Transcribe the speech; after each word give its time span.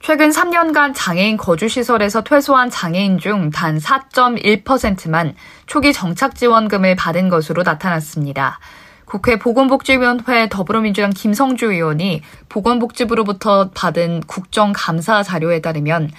최근 0.00 0.30
3년간 0.30 0.92
장애인 0.94 1.36
거주시설에서 1.36 2.22
퇴소한 2.22 2.70
장애인 2.70 3.18
중 3.18 3.50
단 3.50 3.78
4.1%만 3.78 5.34
초기 5.66 5.92
정착 5.92 6.34
지원금을 6.34 6.94
받은 6.96 7.28
것으로 7.28 7.62
나타났습니다. 7.62 8.58
국회 9.04 9.38
보건복지위원회 9.38 10.48
더불어민주당 10.48 11.10
김성주 11.10 11.72
의원이 11.72 12.22
보건복지부로부터 12.48 13.70
받은 13.74 14.22
국정감사 14.26 15.22
자료에 15.22 15.60
따르면 15.60 16.10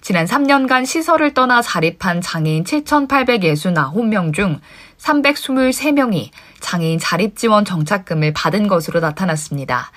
지난 0.00 0.26
3년간 0.26 0.86
시설을 0.86 1.34
떠나 1.34 1.60
자립한 1.60 2.20
장애인 2.20 2.64
7,869명 2.64 4.32
중 4.32 4.60
323명이 4.98 6.30
장애인 6.60 6.98
자립지원 6.98 7.64
정착금을 7.64 8.32
받은 8.32 8.66
것으로 8.68 9.00
나타났습니다. 9.00 9.90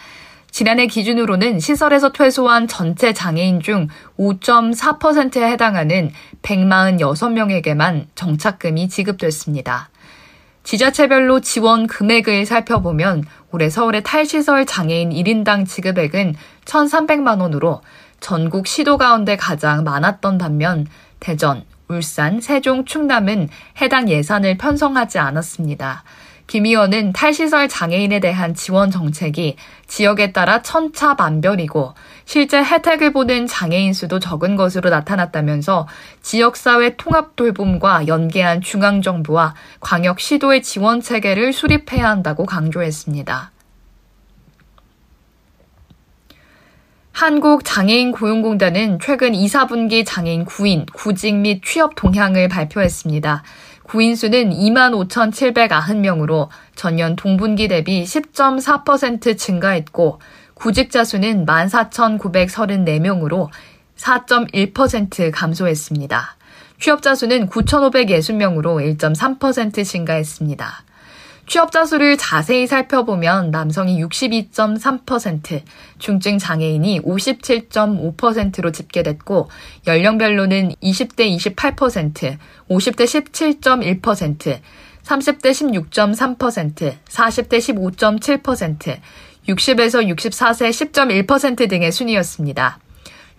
지난해 0.51 0.85
기준으로는 0.85 1.59
시설에서 1.61 2.11
퇴소한 2.11 2.67
전체 2.67 3.13
장애인 3.13 3.61
중 3.61 3.87
5.4%에 4.19 5.49
해당하는 5.49 6.11
146명에게만 6.41 8.07
정착금이 8.15 8.89
지급됐습니다. 8.89 9.89
지자체별로 10.63 11.39
지원 11.39 11.87
금액을 11.87 12.45
살펴보면 12.45 13.23
올해 13.51 13.69
서울의 13.69 14.03
탈시설 14.03 14.65
장애인 14.65 15.09
1인당 15.09 15.65
지급액은 15.65 16.35
1,300만 16.65 17.41
원으로 17.41 17.81
전국 18.19 18.67
시도 18.67 18.97
가운데 18.97 19.37
가장 19.37 19.83
많았던 19.83 20.37
반면 20.37 20.85
대전, 21.19 21.63
울산, 21.87 22.41
세종, 22.41 22.85
충남은 22.85 23.49
해당 23.81 24.09
예산을 24.09 24.57
편성하지 24.57 25.17
않았습니다. 25.17 26.03
김 26.51 26.65
의원은 26.65 27.13
탈시설 27.13 27.69
장애인에 27.69 28.19
대한 28.19 28.53
지원 28.53 28.91
정책이 28.91 29.55
지역에 29.87 30.33
따라 30.33 30.61
천차만별이고 30.61 31.93
실제 32.25 32.61
혜택을 32.61 33.13
보는 33.13 33.47
장애인 33.47 33.93
수도 33.93 34.19
적은 34.19 34.57
것으로 34.57 34.89
나타났다면서 34.89 35.87
지역사회 36.21 36.97
통합 36.97 37.37
돌봄과 37.37 38.07
연계한 38.07 38.59
중앙정부와 38.59 39.55
광역시도의 39.79 40.61
지원 40.61 40.99
체계를 40.99 41.53
수립해야 41.53 42.09
한다고 42.09 42.45
강조했습니다. 42.45 43.51
한국장애인 47.13 48.11
고용공단은 48.11 48.99
최근 49.01 49.35
2, 49.35 49.45
4분기 49.47 50.03
장애인 50.05 50.43
구인, 50.43 50.85
구직 50.87 51.35
및 51.35 51.61
취업 51.63 51.95
동향을 51.95 52.49
발표했습니다. 52.49 53.43
구인 53.91 54.15
수는 54.15 54.49
25,790명으로 54.51 56.47
전년 56.75 57.17
동분기 57.17 57.67
대비 57.67 58.05
10.4% 58.05 59.37
증가했고 59.37 60.21
구직자 60.53 61.03
수는 61.03 61.45
14,934명으로 61.45 63.49
4.1% 63.97 65.31
감소했습니다. 65.33 66.37
취업자 66.79 67.15
수는 67.15 67.49
9,560명으로 67.49 68.97
1.3% 68.97 69.83
증가했습니다. 69.83 70.85
취업자 71.51 71.83
수를 71.83 72.15
자세히 72.15 72.65
살펴보면 72.65 73.51
남성이 73.51 74.01
62.3%, 74.01 75.61
중증 75.99 76.37
장애인이 76.37 77.01
57.5%로 77.01 78.71
집계됐고 78.71 79.49
연령별로는 79.85 80.75
20대 80.81 81.29
28%, 81.35 82.37
50대 82.69 83.03
17.1%, 83.99 84.61
30대 85.03 85.51
16.3%, 85.51 86.95
40대 87.03 87.57
15.7%, 87.59 88.97
60에서 89.49 90.15
64세 90.15 90.69
10.1% 90.93 91.69
등의 91.69 91.91
순이었습니다. 91.91 92.79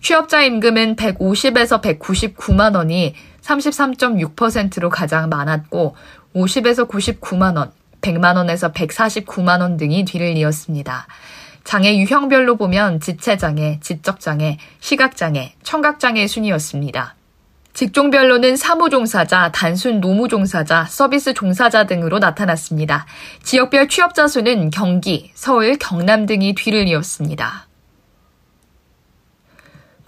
취업자 0.01 0.43
임금은 0.43 0.97
150에서 0.97 1.81
199만 1.81 2.75
원이 2.75 3.15
33.6%로 3.41 4.89
가장 4.89 5.29
많았고 5.29 5.95
50에서 6.35 6.87
99만 6.87 7.57
원, 7.57 7.71
100만 8.03 8.35
원에서 8.35 8.71
149만 8.71 9.61
원 9.61 9.77
등이 9.77 10.05
뒤를 10.05 10.37
이었습니다. 10.37 11.07
장애 11.63 11.97
유형별로 11.97 12.57
보면 12.57 12.99
지체장애, 12.99 13.79
지적장애, 13.81 14.57
시각장애, 14.79 15.53
청각장애 15.63 16.27
순이었습니다. 16.27 17.15
직종별로는 17.73 18.55
사무종사자, 18.55 19.51
단순 19.51 19.99
노무종사자, 19.99 20.85
서비스 20.85 21.33
종사자 21.33 21.85
등으로 21.85 22.19
나타났습니다. 22.19 23.07
지역별 23.41 23.87
취업자 23.87 24.27
수는 24.27 24.69
경기, 24.69 25.31
서울, 25.33 25.77
경남 25.79 26.27
등이 26.27 26.53
뒤를 26.53 26.87
이었습니다. 26.87 27.67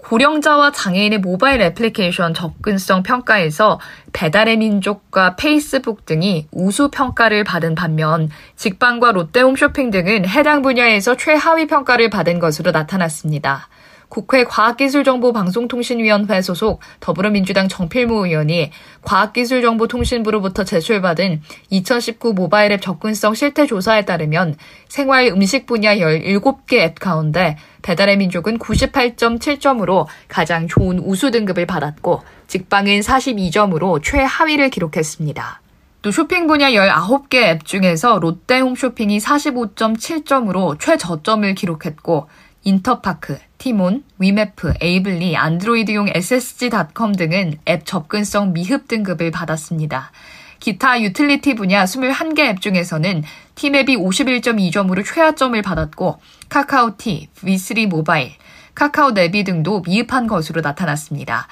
고령자와 0.06 0.70
장애인의 0.70 1.18
모바일 1.18 1.60
애플리케이션 1.62 2.32
접근성 2.32 3.02
평가에서 3.02 3.80
배달의 4.12 4.56
민족과 4.58 5.34
페이스북 5.34 6.06
등이 6.06 6.46
우수 6.52 6.90
평가를 6.92 7.42
받은 7.42 7.74
반면 7.74 8.30
직방과 8.54 9.10
롯데홈쇼핑 9.10 9.90
등은 9.90 10.28
해당 10.28 10.62
분야에서 10.62 11.16
최하위 11.16 11.66
평가를 11.66 12.08
받은 12.08 12.38
것으로 12.38 12.70
나타났습니다. 12.70 13.68
국회 14.16 14.44
과학기술정보방송통신위원회 14.44 16.40
소속 16.40 16.80
더불어민주당 17.00 17.68
정필모 17.68 18.24
의원이 18.24 18.70
과학기술정보통신부로부터 19.02 20.64
제출받은 20.64 21.42
2019 21.68 22.32
모바일 22.32 22.72
앱 22.72 22.80
접근성 22.80 23.34
실태 23.34 23.66
조사에 23.66 24.06
따르면 24.06 24.56
생활 24.88 25.26
음식 25.26 25.66
분야 25.66 25.94
17개 25.94 26.78
앱 26.78 26.98
가운데 26.98 27.58
배달의 27.82 28.16
민족은 28.16 28.58
98.7점으로 28.58 30.06
가장 30.28 30.66
좋은 30.66 30.98
우수 30.98 31.30
등급을 31.30 31.66
받았고 31.66 32.22
직방은 32.46 33.00
42점으로 33.00 34.02
최하위를 34.02 34.70
기록했습니다. 34.70 35.60
또 36.00 36.10
쇼핑 36.10 36.46
분야 36.46 36.70
19개 36.70 37.34
앱 37.42 37.64
중에서 37.66 38.18
롯데 38.20 38.60
홈쇼핑이 38.60 39.18
45.7점으로 39.18 40.78
최저점을 40.78 41.54
기록했고 41.54 42.28
인터파크, 42.66 43.38
티몬, 43.58 44.02
위메프, 44.18 44.74
에이블리, 44.80 45.36
안드로이드용 45.36 46.08
ssg.com 46.12 47.12
등은 47.12 47.58
앱 47.68 47.86
접근성 47.86 48.52
미흡 48.52 48.88
등급을 48.88 49.30
받았습니다. 49.30 50.10
기타 50.58 51.00
유틸리티 51.00 51.54
분야 51.54 51.84
21개 51.84 52.40
앱 52.40 52.60
중에서는 52.60 53.22
티맵이 53.54 53.96
51.2점으로 53.98 55.06
최하점을 55.06 55.62
받았고 55.62 56.18
카카오티, 56.48 57.28
V3 57.36 57.86
모바일, 57.86 58.32
카카오 58.74 59.12
네비 59.12 59.44
등도 59.44 59.82
미흡한 59.86 60.26
것으로 60.26 60.60
나타났습니다. 60.60 61.46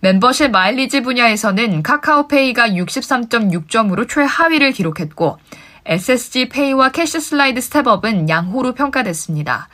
멤버십 0.00 0.50
마일리지 0.50 1.02
분야에서는 1.02 1.82
카카오페이가 1.82 2.70
63.6점으로 2.70 4.08
최하위를 4.08 4.72
기록했고 4.72 5.36
SSG 5.84 6.48
페이와 6.48 6.88
캐시 6.88 7.20
슬라이드 7.20 7.60
스텝업은 7.60 8.30
양호로 8.30 8.72
평가됐습니다. 8.72 9.68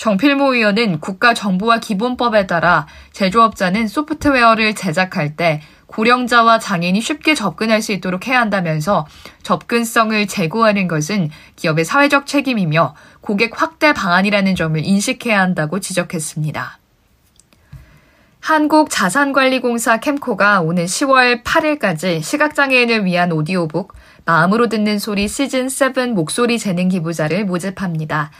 정필모 0.00 0.54
의원은 0.54 1.00
국가정보화 1.00 1.80
기본법에 1.80 2.46
따라 2.46 2.86
제조업자는 3.12 3.86
소프트웨어를 3.86 4.74
제작할 4.74 5.36
때 5.36 5.60
고령자와 5.88 6.58
장애인이 6.58 7.02
쉽게 7.02 7.34
접근할 7.34 7.82
수 7.82 7.92
있도록 7.92 8.26
해야 8.26 8.40
한다면서 8.40 9.06
접근성을 9.42 10.26
제고하는 10.26 10.88
것은 10.88 11.28
기업의 11.56 11.84
사회적 11.84 12.26
책임이며 12.26 12.94
고객 13.20 13.60
확대 13.60 13.92
방안이라는 13.92 14.54
점을 14.54 14.82
인식해야 14.82 15.38
한다고 15.38 15.80
지적했습니다. 15.80 16.78
한국자산관리공사 18.40 19.98
캠코가 19.98 20.62
오는 20.62 20.86
10월 20.86 21.44
8일까지 21.44 22.22
시각장애인을 22.22 23.04
위한 23.04 23.32
오디오북 23.32 23.92
마음으로 24.24 24.70
듣는 24.70 24.98
소리 24.98 25.26
시즌7 25.26 26.12
목소리 26.12 26.58
재능 26.58 26.88
기부자를 26.88 27.44
모집합니다. 27.44 28.30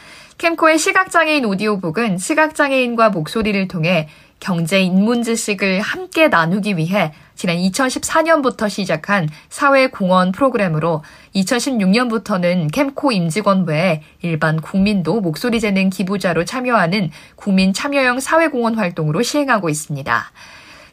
캠코의 0.41 0.79
시각장애인 0.79 1.45
오디오북은 1.45 2.17
시각장애인과 2.17 3.11
목소리를 3.11 3.67
통해 3.67 4.09
경제 4.39 4.81
인문 4.81 5.21
지식을 5.21 5.81
함께 5.81 6.29
나누기 6.29 6.77
위해 6.77 7.13
지난 7.35 7.57
2014년부터 7.57 8.67
시작한 8.67 9.29
사회공헌 9.49 10.31
프로그램으로 10.31 11.03
2016년부터는 11.35 12.71
캠코 12.71 13.11
임직원 13.11 13.67
외에 13.67 14.01
일반 14.23 14.59
국민도 14.59 15.21
목소리 15.21 15.59
재능 15.59 15.91
기부자로 15.91 16.43
참여하는 16.43 17.11
국민 17.35 17.71
참여형 17.71 18.19
사회공헌 18.19 18.79
활동으로 18.79 19.21
시행하고 19.21 19.69
있습니다. 19.69 20.31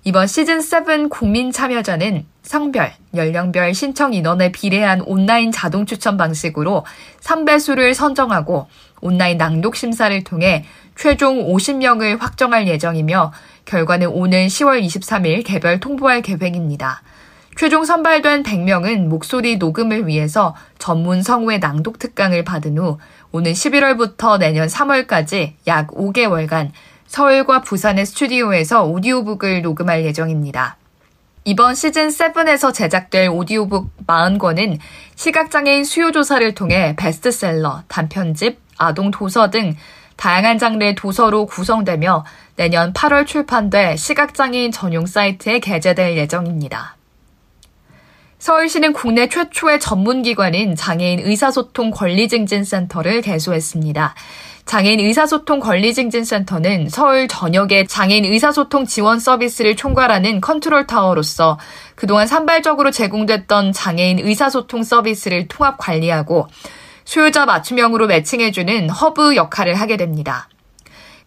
이번 0.04 0.26
시즌7 0.26 1.10
국민 1.10 1.50
참여자는 1.50 2.24
성별, 2.42 2.92
연령별 3.14 3.74
신청 3.74 4.14
인원에 4.14 4.52
비례한 4.52 5.00
온라인 5.02 5.50
자동 5.50 5.86
추천 5.86 6.16
방식으로 6.16 6.86
3배수를 7.20 7.94
선정하고 7.94 8.68
온라인 9.00 9.38
낭독 9.38 9.76
심사를 9.76 10.22
통해 10.24 10.64
최종 10.96 11.44
50명을 11.52 12.18
확정할 12.18 12.68
예정이며 12.68 13.32
결과는 13.64 14.08
오는 14.08 14.46
10월 14.46 14.82
23일 14.82 15.44
개별 15.44 15.80
통보할 15.80 16.22
계획입니다. 16.22 17.02
최종 17.56 17.84
선발된 17.84 18.44
100명은 18.44 19.08
목소리 19.08 19.56
녹음을 19.56 20.06
위해서 20.06 20.54
전문 20.78 21.24
성우의 21.24 21.58
낭독 21.58 21.98
특강을 21.98 22.44
받은 22.44 22.78
후 22.78 22.98
오는 23.32 23.52
11월부터 23.52 24.38
내년 24.38 24.68
3월까지 24.68 25.54
약 25.66 25.88
5개월간 25.88 26.70
서울과 27.08 27.62
부산의 27.62 28.04
스튜디오에서 28.04 28.84
오디오북을 28.84 29.62
녹음할 29.62 30.04
예정입니다. 30.04 30.76
이번 31.44 31.74
시즌 31.74 32.08
7에서 32.08 32.72
제작될 32.72 33.30
오디오북 33.30 34.06
40권은 34.06 34.78
시각장애인 35.16 35.84
수요조사를 35.84 36.54
통해 36.54 36.94
베스트셀러, 36.96 37.84
단편집, 37.88 38.60
아동 38.76 39.10
도서 39.10 39.48
등 39.48 39.74
다양한 40.16 40.58
장르의 40.58 40.96
도서로 40.96 41.46
구성되며 41.46 42.26
내년 42.56 42.92
8월 42.92 43.26
출판돼 43.26 43.96
시각장애인 43.96 44.70
전용 44.70 45.06
사이트에 45.06 45.60
게재될 45.60 46.18
예정입니다. 46.18 46.97
서울시는 48.38 48.92
국내 48.92 49.28
최초의 49.28 49.80
전문기관인 49.80 50.76
장애인 50.76 51.20
의사소통 51.20 51.90
권리증진센터를 51.90 53.20
개소했습니다. 53.20 54.14
장애인 54.64 55.00
의사소통 55.00 55.60
권리증진센터는 55.60 56.88
서울 56.88 57.26
전역의 57.26 57.88
장애인 57.88 58.26
의사소통 58.26 58.84
지원 58.84 59.18
서비스를 59.18 59.74
총괄하는 59.76 60.40
컨트롤 60.40 60.86
타워로서 60.86 61.58
그동안 61.96 62.26
산발적으로 62.26 62.90
제공됐던 62.90 63.72
장애인 63.72 64.20
의사소통 64.20 64.84
서비스를 64.84 65.48
통합 65.48 65.76
관리하고 65.78 66.46
수요자 67.04 67.46
맞춤형으로 67.46 68.06
매칭해주는 68.06 68.90
허브 68.90 69.34
역할을 69.34 69.74
하게 69.74 69.96
됩니다. 69.96 70.48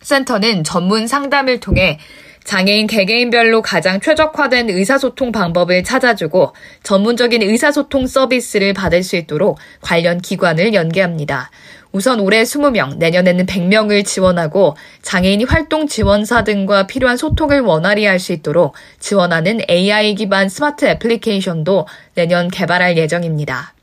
센터는 0.01 0.63
전문 0.63 1.07
상담을 1.07 1.59
통해 1.59 1.99
장애인 2.43 2.87
개개인별로 2.87 3.61
가장 3.61 3.99
최적화된 3.99 4.69
의사소통 4.69 5.31
방법을 5.31 5.83
찾아주고 5.83 6.53
전문적인 6.83 7.41
의사소통 7.41 8.07
서비스를 8.07 8.73
받을 8.73 9.03
수 9.03 9.15
있도록 9.15 9.57
관련 9.81 10.19
기관을 10.19 10.73
연계합니다. 10.73 11.51
우선 11.91 12.21
올해 12.21 12.43
20명, 12.43 12.97
내년에는 12.97 13.45
100명을 13.45 14.05
지원하고 14.05 14.75
장애인 15.01 15.45
활동 15.45 15.87
지원사 15.87 16.43
등과 16.45 16.87
필요한 16.87 17.17
소통을 17.17 17.61
원활히 17.61 18.05
할 18.05 18.21
수 18.21 18.31
있도록 18.33 18.75
지원하는 18.99 19.59
AI 19.69 20.15
기반 20.15 20.47
스마트 20.47 20.85
애플리케이션도 20.85 21.87
내년 22.13 22.49
개발할 22.49 22.97
예정입니다. 22.97 23.73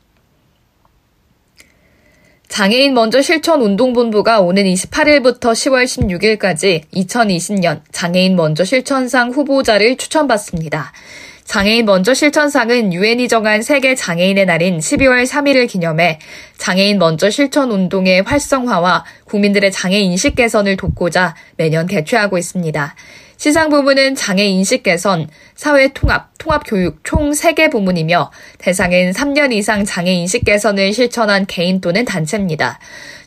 장애인 2.49 2.95
먼저 2.95 3.21
실천 3.21 3.61
운동본부가 3.61 4.41
오는 4.41 4.63
28일부터 4.63 5.51
10월 5.53 5.85
16일까지 5.85 6.81
2020년 6.91 7.81
장애인 7.91 8.35
먼저 8.35 8.65
실천상 8.65 9.29
후보자를 9.29 9.97
추천받습니다. 9.97 10.91
장애인 11.45 11.85
먼저 11.85 12.13
실천상은 12.15 12.91
유엔이 12.91 13.27
정한 13.27 13.61
세계 13.61 13.93
장애인의 13.93 14.47
날인 14.47 14.79
12월 14.79 15.27
3일을 15.27 15.69
기념해 15.69 16.19
장애인 16.57 16.97
먼저 16.97 17.29
실천 17.29 17.71
운동의 17.71 18.23
활성화와 18.23 19.05
국민들의 19.25 19.71
장애 19.71 19.99
인식 19.99 20.35
개선을 20.35 20.75
돕고자 20.75 21.35
매년 21.55 21.85
개최하고 21.85 22.39
있습니다. 22.39 22.95
시상 23.39 23.69
부문은 23.69 24.15
장애 24.15 24.43
인식 24.43 24.83
개선, 24.83 25.29
사회 25.55 25.93
통합, 25.93 26.31
통합 26.39 26.63
교육 26.67 27.05
총 27.05 27.31
3개 27.31 27.71
부문이며 27.71 28.31
대상은 28.57 29.11
3년 29.11 29.53
이상 29.53 29.85
장애 29.85 30.11
인식 30.11 30.43
개선을 30.43 30.91
실천한 30.91 31.45
개인 31.45 31.79
또는 31.79 32.03
단체입니다. 32.03 32.79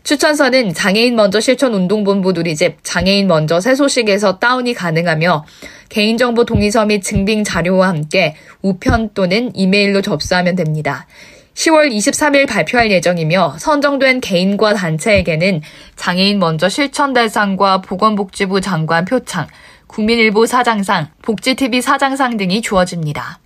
추천서는 0.03 0.75
장애인 0.75 1.17
먼저 1.17 1.41
실천 1.41 1.73
운동본부 1.73 2.33
누리집 2.33 2.81
장애인 2.83 3.27
먼저 3.27 3.59
새 3.59 3.75
소식에서 3.75 4.39
다운이 4.39 4.75
가능하며 4.75 5.47
개인정보 5.89 6.45
동의서 6.45 6.85
및 6.85 7.01
증빙 7.03 7.43
자료와 7.43 7.89
함께 7.89 8.37
우편 8.61 9.15
또는 9.15 9.51
이메일로 9.55 10.03
접수하면 10.03 10.57
됩니다. 10.57 11.07
10월 11.55 11.91
23일 11.91 12.49
발표할 12.49 12.91
예정이며 12.91 13.57
선정된 13.59 14.21
개인과 14.21 14.75
단체에게는 14.75 15.63
장애인 15.97 16.39
먼저 16.39 16.69
실천 16.69 17.13
대상과 17.13 17.83
보건복지부 17.83 18.61
장관 18.61 19.05
표창, 19.05 19.47
국민일보 19.93 20.47
사장상, 20.47 21.09
복지TV 21.21 21.83
사장상 21.83 22.39
등이 22.39 22.63
주어집니다. 22.63 23.39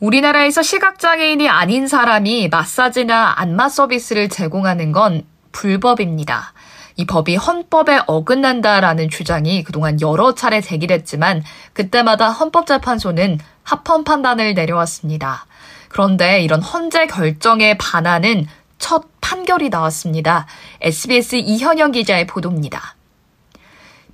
우리나라에서 0.00 0.62
시각장애인이 0.62 1.46
아닌 1.50 1.86
사람이 1.86 2.48
마사지나 2.48 3.34
안마 3.36 3.68
서비스를 3.68 4.30
제공하는 4.30 4.92
건 4.92 5.26
불법입니다. 5.52 6.54
이 6.96 7.04
법이 7.04 7.36
헌법에 7.36 8.00
어긋난다라는 8.06 9.10
주장이 9.10 9.62
그동안 9.62 10.00
여러 10.00 10.34
차례 10.34 10.62
제기됐지만 10.62 11.42
그때마다 11.74 12.30
헌법재판소는 12.30 13.38
합헌 13.64 14.04
판단을 14.04 14.54
내려왔습니다. 14.54 15.44
그런데 15.90 16.40
이런 16.40 16.62
헌재 16.62 17.06
결정에 17.06 17.76
반하는 17.76 18.46
첫 18.78 19.04
판결이 19.20 19.68
나왔습니다. 19.68 20.46
SBS 20.80 21.36
이현영 21.36 21.92
기자의 21.92 22.26
보도입니다. 22.26 22.95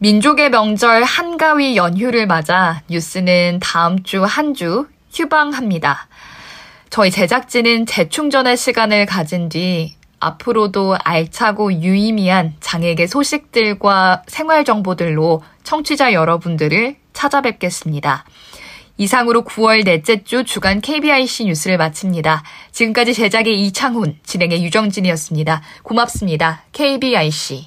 민족의 0.02 0.50
명절 0.50 1.04
한가위 1.04 1.76
연휴를 1.76 2.26
맞아 2.26 2.82
뉴스는 2.90 3.60
다음 3.62 4.02
주 4.02 4.24
한주 4.24 4.88
휴방합니다. 5.12 6.08
저희 6.90 7.12
제작진은 7.12 7.86
재충전의 7.86 8.56
시간을 8.56 9.06
가진 9.06 9.48
뒤 9.48 9.94
앞으로도 10.18 10.96
알차고 11.04 11.74
유의미한 11.74 12.54
장애계 12.58 13.06
소식들과 13.06 14.24
생활 14.26 14.64
정보들로 14.64 15.44
청취자 15.62 16.14
여러분들을 16.14 16.96
찾아뵙겠습니다. 17.12 18.24
이상으로 18.98 19.44
9월 19.44 19.84
넷째 19.84 20.24
주 20.24 20.42
주간 20.42 20.80
KBIC 20.80 21.44
뉴스를 21.44 21.78
마칩니다. 21.78 22.42
지금까지 22.72 23.14
제작의 23.14 23.60
이창훈, 23.66 24.18
진행의 24.24 24.64
유정진이었습니다. 24.64 25.62
고맙습니다. 25.84 26.64
KBIC. 26.72 27.66